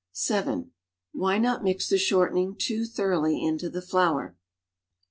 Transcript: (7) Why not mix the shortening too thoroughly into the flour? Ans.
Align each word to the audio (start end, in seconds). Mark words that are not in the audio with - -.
(7) 0.13 0.71
Why 1.11 1.37
not 1.37 1.63
mix 1.63 1.87
the 1.87 1.99
shortening 1.99 2.55
too 2.55 2.85
thoroughly 2.85 3.45
into 3.45 3.69
the 3.69 3.83
flour? 3.83 4.29
Ans. 4.29 4.35